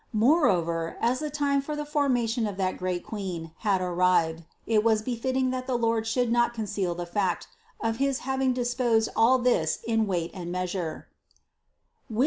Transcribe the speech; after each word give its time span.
Moreover, 0.13 0.97
as 0.99 1.19
the 1.19 1.29
time 1.29 1.61
for 1.61 1.75
the 1.75 1.85
formation 1.85 2.47
of 2.47 2.57
that 2.57 2.75
great 2.79 3.05
Queen 3.05 3.51
had 3.59 3.81
arrived, 3.81 4.45
it 4.65 4.83
was 4.83 5.03
befitting 5.03 5.51
that 5.51 5.67
the 5.67 5.77
Lord 5.77 6.07
should 6.07 6.31
not 6.31 6.55
conceal 6.55 6.95
the 6.95 7.05
fact 7.05 7.47
of 7.79 7.97
his 7.97 8.21
having 8.25 8.51
disposed 8.51 9.09
all 9.15 9.37
this 9.37 9.77
in 9.85 10.07
weight 10.07 10.31
and 10.33 10.51
measure 10.51 11.07
(Sap. 12.11 12.17